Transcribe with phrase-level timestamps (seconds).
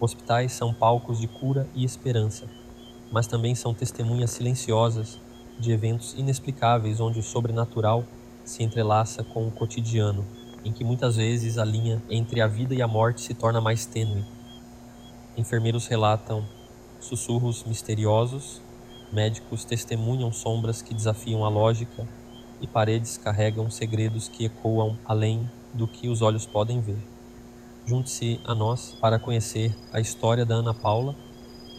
[0.00, 2.46] Hospitais são palcos de cura e esperança,
[3.12, 5.20] mas também são testemunhas silenciosas
[5.58, 8.02] de eventos inexplicáveis onde o sobrenatural
[8.42, 10.24] se entrelaça com o cotidiano,
[10.64, 13.84] em que muitas vezes a linha entre a vida e a morte se torna mais
[13.84, 14.24] tênue.
[15.36, 16.46] Enfermeiros relatam
[16.98, 18.62] sussurros misteriosos,
[19.12, 22.08] médicos testemunham sombras que desafiam a lógica
[22.58, 27.09] e paredes carregam segredos que ecoam além do que os olhos podem ver.
[27.86, 31.14] Junte-se a nós para conhecer a história da Ana Paula,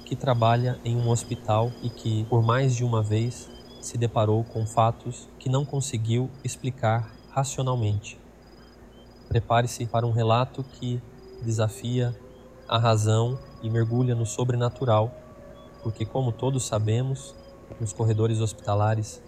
[0.05, 3.49] que trabalha em um hospital e que, por mais de uma vez,
[3.81, 8.19] se deparou com fatos que não conseguiu explicar racionalmente.
[9.29, 11.01] Prepare-se para um relato que
[11.41, 12.13] desafia
[12.67, 15.13] a razão e mergulha no sobrenatural,
[15.81, 17.33] porque, como todos sabemos,
[17.79, 19.21] nos corredores hospitalares,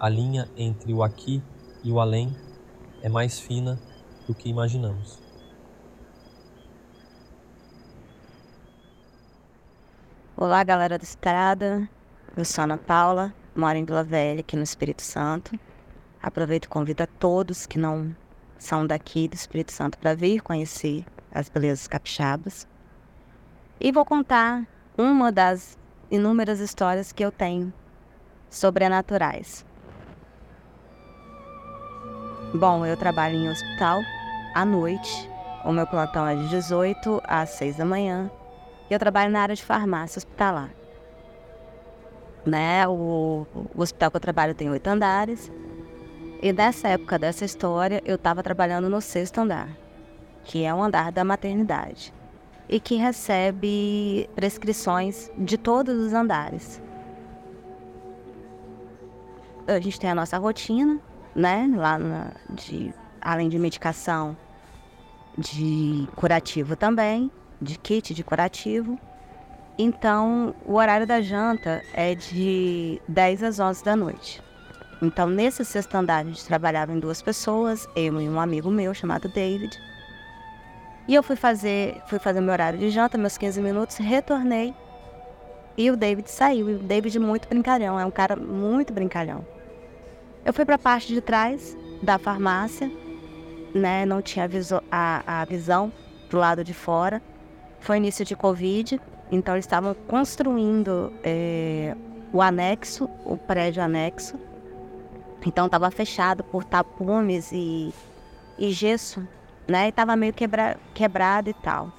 [0.00, 1.42] a linha entre o aqui
[1.84, 2.34] e o além
[3.02, 3.78] é mais fina
[4.26, 5.21] do que imaginamos.
[10.44, 11.88] Olá, galera da estrada.
[12.36, 15.56] Eu sou Ana Paula, moro em Vila Velha, aqui no Espírito Santo.
[16.20, 18.12] Aproveito e convido a todos que não
[18.58, 22.66] são daqui do Espírito Santo para vir conhecer as belezas capixabas.
[23.80, 24.66] E vou contar
[24.98, 25.78] uma das
[26.10, 27.72] inúmeras histórias que eu tenho
[28.50, 29.64] sobrenaturais.
[32.52, 34.00] Bom, eu trabalho em hospital
[34.56, 35.30] à noite.
[35.64, 38.28] O meu plantão é de 18 às 6 da manhã.
[38.92, 40.68] Eu trabalho na área de farmácia hospitalar.
[42.44, 42.86] Né?
[42.86, 45.50] O, o hospital que eu trabalho tem oito andares.
[46.42, 49.70] E nessa época dessa história, eu estava trabalhando no sexto andar,
[50.44, 52.12] que é o andar da maternidade,
[52.68, 56.82] e que recebe prescrições de todos os andares.
[59.66, 61.00] A gente tem a nossa rotina,
[61.34, 61.66] né?
[61.74, 64.36] Lá na, de, além de medicação,
[65.38, 67.30] de curativo também,
[67.62, 68.98] de kit de curativo.
[69.78, 74.42] Então, o horário da janta é de 10 às 11 da noite.
[75.00, 78.92] Então, nesse sexto andar, a gente trabalhava em duas pessoas, eu e um amigo meu
[78.92, 79.76] chamado David.
[81.08, 84.74] E eu fui fazer, fui fazer meu horário de janta, meus 15 minutos, retornei
[85.76, 86.70] e o David saiu.
[86.70, 89.44] E o David muito brincalhão, é um cara muito brincalhão.
[90.44, 92.90] Eu fui para a parte de trás da farmácia,
[93.74, 94.04] né?
[94.04, 94.48] Não tinha
[94.90, 95.92] a, a visão
[96.30, 97.22] do lado de fora.
[97.82, 99.00] Foi início de Covid,
[99.30, 101.96] então eles estavam construindo é,
[102.32, 104.38] o anexo, o prédio anexo.
[105.44, 107.92] Então estava fechado por tapumes e,
[108.56, 109.26] e gesso,
[109.66, 109.86] né?
[109.86, 111.92] E estava meio quebra, quebrado e tal.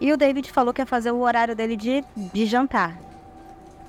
[0.00, 2.98] E o David falou que ia fazer o horário dele de, de jantar.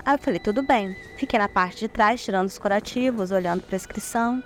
[0.04, 0.94] Aí eu falei, tudo bem.
[1.18, 4.44] Fiquei na parte de trás, tirando os curativos, olhando prescrição.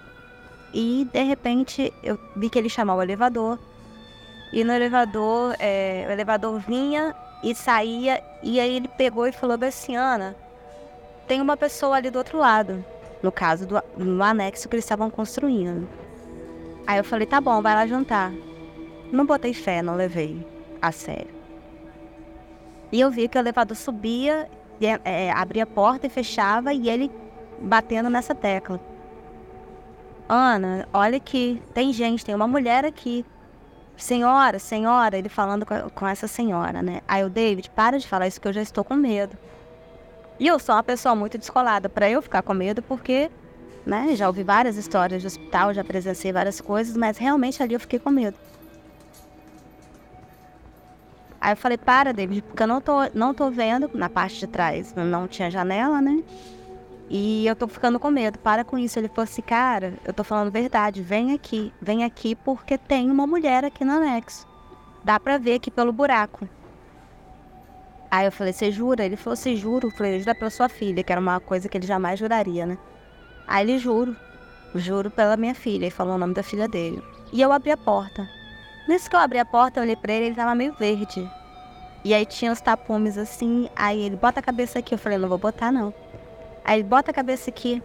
[0.71, 3.57] E de repente eu vi que ele chamou o elevador.
[4.51, 8.23] E no elevador, é, o elevador vinha e saía.
[8.41, 10.35] E aí ele pegou e falou assim, Ana,
[11.27, 12.83] tem uma pessoa ali do outro lado.
[13.21, 15.87] No caso, do, no anexo que eles estavam construindo.
[16.85, 18.31] Aí eu falei, tá bom, vai lá jantar.
[19.11, 20.45] Não botei fé, não levei
[20.81, 21.33] a sério.
[22.91, 24.47] E eu vi que o elevador subia
[24.81, 27.11] é, é, abria a porta e fechava e ele
[27.59, 28.79] batendo nessa tecla.
[30.27, 33.25] Ana, olha aqui, tem gente, tem uma mulher aqui.
[33.97, 37.01] Senhora, senhora, ele falando com, com essa senhora, né?
[37.07, 39.37] Aí o David, para de falar isso que eu já estou com medo.
[40.39, 43.31] E eu sou uma pessoa muito descolada para eu ficar com medo, porque,
[43.85, 47.79] né, já ouvi várias histórias de hospital, já presenciei várias coisas, mas realmente ali eu
[47.79, 48.37] fiquei com medo.
[51.39, 54.47] Aí eu falei, para, David, porque eu não tô, não tô vendo na parte de
[54.47, 54.93] trás.
[54.95, 56.23] Não tinha janela, né?
[57.09, 58.97] E eu tô ficando com medo, para com isso.
[58.97, 63.27] Ele falou assim, cara, eu tô falando verdade, vem aqui, vem aqui porque tem uma
[63.27, 64.47] mulher aqui no anexo.
[65.03, 66.49] Dá pra ver aqui pelo buraco.
[68.09, 69.05] Aí eu falei, você jura?
[69.05, 69.87] Ele falou, você juro.
[69.87, 72.77] Eu falei, jura pela sua filha, que era uma coisa que ele jamais juraria, né?
[73.47, 74.15] Aí ele juro,
[74.73, 77.03] juro pela minha filha, e falou o nome da filha dele.
[77.31, 78.27] E eu abri a porta.
[78.87, 81.29] Nesse que eu abri a porta, eu olhei pra ele, ele tava meio verde.
[82.03, 84.93] E aí tinha os tapumes assim, aí ele bota a cabeça aqui.
[84.93, 85.93] Eu falei, não vou botar não.
[86.65, 87.81] Aí bota a cabeça aqui.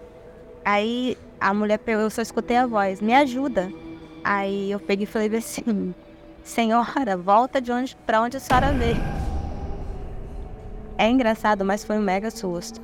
[0.65, 3.71] Aí a mulher eu só escutei a voz, me ajuda.
[4.25, 5.95] Aí eu peguei e falei assim,
[6.43, 8.97] senhora, volta de onde para onde a senhora veio.
[10.97, 12.81] É engraçado, mas foi um mega susto.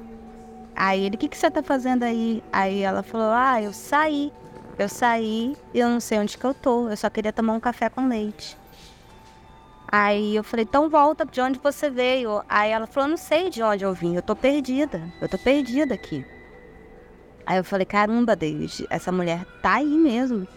[0.75, 2.43] Aí ele, o que, que você tá fazendo aí?
[2.53, 4.31] Aí ela falou, ah, eu saí.
[4.79, 6.91] Eu saí e eu não sei onde que eu tô.
[6.91, 8.57] Eu só queria tomar um café com leite.
[9.89, 12.43] Aí eu falei, então volta de onde você veio.
[12.49, 15.03] Aí ela falou, não sei de onde eu vim, eu tô perdida.
[15.21, 16.25] Eu tô perdida aqui.
[17.47, 20.49] Aí eu falei, caramba, David, essa mulher tá aí mesmo.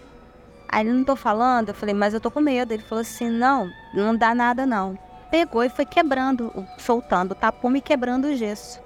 [0.67, 2.73] Aí ele não tô falando, eu falei, mas eu tô com medo.
[2.73, 4.97] Ele falou assim, não, não dá nada não.
[5.29, 8.81] pegou e foi quebrando, soltando o tapume e quebrando o gesso.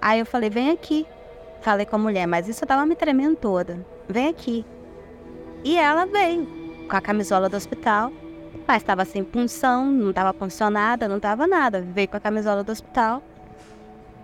[0.00, 1.06] Aí eu falei, vem aqui.
[1.60, 3.86] Falei com a mulher, mas isso tava me tremendo toda.
[4.08, 4.66] Vem aqui.
[5.62, 6.46] E ela veio,
[6.88, 8.10] com a camisola do hospital,
[8.66, 11.80] mas estava sem punção, não estava puncionada, não estava nada.
[11.80, 13.22] Veio com a camisola do hospital.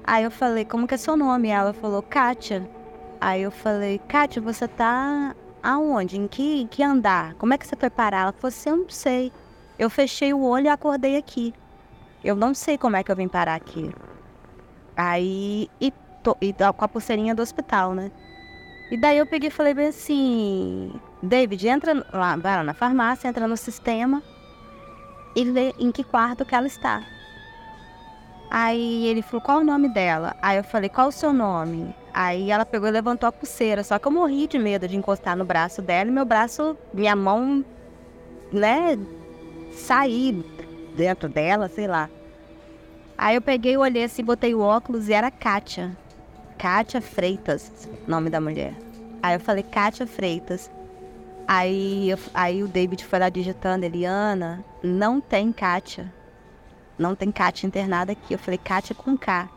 [0.05, 1.49] Aí eu falei, como que é seu nome?
[1.49, 2.69] Ela falou, Kátia.
[3.21, 6.19] Aí eu falei, Kátia, você tá aonde?
[6.19, 7.35] Em que, em que andar?
[7.35, 8.23] Como é que você foi parar?
[8.23, 9.33] Ela falou assim, eu não sei.
[9.79, 11.53] Eu fechei o olho e acordei aqui.
[12.25, 13.93] Eu não sei como é que eu vim parar aqui.
[14.97, 15.93] Aí, e,
[16.23, 18.11] tô, e com a pulseirinha do hospital, né?
[18.91, 20.93] E daí eu peguei e falei bem assim,
[21.23, 24.23] David, entra lá, vai lá na farmácia, entra no sistema
[25.35, 27.03] e vê em que quarto que ela está.
[28.51, 30.35] Aí ele falou, qual o nome dela?
[30.41, 31.95] Aí eu falei, qual o seu nome?
[32.15, 35.37] Aí ela pegou e levantou a pulseira, só que eu morri de medo de encostar
[35.37, 37.65] no braço dela e meu braço, minha mão,
[38.51, 38.99] né,
[39.73, 40.45] sair
[40.97, 42.09] dentro dela, sei lá.
[43.17, 45.97] Aí eu peguei, olhei assim, botei o óculos e era Kátia.
[46.57, 48.75] Kátia Freitas, nome da mulher.
[49.23, 50.71] Aí eu falei, Kátia Freitas.
[51.51, 56.13] Aí, aí o David foi lá digitando, Eliana, não tem Kátia.
[56.99, 58.35] Não tem Kátia internada aqui.
[58.35, 59.49] Eu falei, Kátia com K.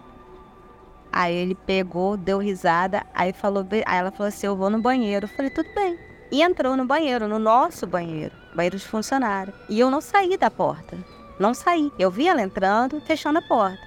[1.12, 5.26] Aí ele pegou, deu risada, aí falou, aí ela falou assim, eu vou no banheiro.
[5.26, 6.00] Eu falei, tudo bem.
[6.32, 9.54] E entrou no banheiro, no nosso banheiro, banheiro de funcionário.
[9.68, 10.98] E eu não saí da porta.
[11.38, 11.92] Não saí.
[12.00, 13.82] Eu vi ela entrando, fechando a porta.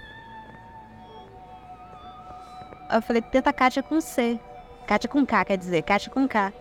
[2.92, 4.38] Eu falei, tenta Kátia com C.
[4.86, 6.52] Kátia com K, quer dizer, Kátia com K.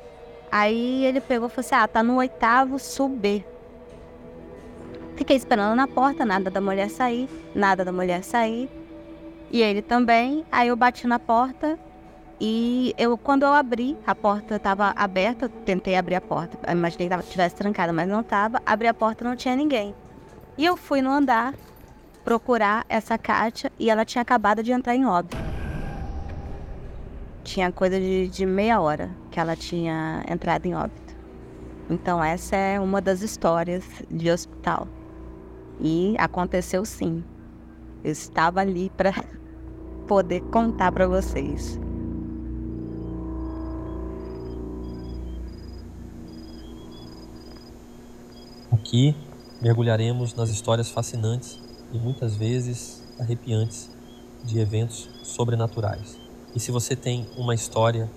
[0.55, 3.44] Aí ele pegou e falou assim: ah, tá no oitavo sub
[5.15, 8.69] Fiquei esperando na porta, nada da mulher sair, nada da mulher sair.
[9.50, 10.45] E ele também.
[10.51, 11.79] Aí eu bati na porta
[12.39, 16.55] e eu, quando eu abri, a porta estava aberta, tentei abrir a porta.
[16.67, 18.61] Eu imaginei que estivesse trancada, mas não estava.
[18.63, 19.95] Abri a porta não tinha ninguém.
[20.55, 21.55] E eu fui no andar
[22.23, 25.52] procurar essa Kátia e ela tinha acabado de entrar em óbito.
[27.44, 31.16] Tinha coisa de, de meia hora que ela tinha entrado em óbito.
[31.90, 34.88] Então, essa é uma das histórias de hospital.
[35.80, 37.24] E aconteceu sim.
[38.04, 39.13] Eu estava ali para
[40.07, 41.80] poder contar para vocês.
[48.72, 49.16] Aqui
[49.62, 51.60] mergulharemos nas histórias fascinantes
[51.92, 53.89] e muitas vezes arrepiantes
[54.44, 56.23] de eventos sobrenaturais.
[56.55, 58.09] E se você tem uma história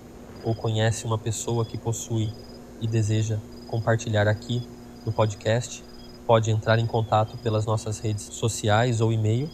[0.43, 2.31] ou conhece uma pessoa que possui
[2.79, 4.61] e deseja compartilhar aqui
[5.05, 5.83] no podcast,
[6.25, 9.49] pode entrar em contato pelas nossas redes sociais ou e-mail.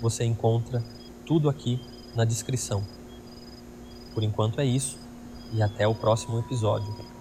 [0.00, 0.84] Você encontra
[1.24, 1.80] tudo aqui
[2.14, 2.84] na descrição.
[4.12, 4.98] Por enquanto é isso
[5.52, 7.15] e até o próximo episódio.